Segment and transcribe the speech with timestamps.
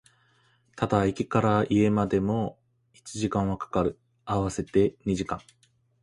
[0.77, 2.57] ただ、駅から家までも
[2.91, 5.39] 一時間は掛かる、合わせて二時間